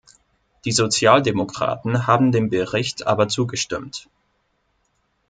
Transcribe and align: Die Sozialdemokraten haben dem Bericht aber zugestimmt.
Die 0.65 0.71
Sozialdemokraten 0.71 2.07
haben 2.07 2.31
dem 2.31 2.49
Bericht 2.49 3.05
aber 3.05 3.27
zugestimmt. 3.27 4.07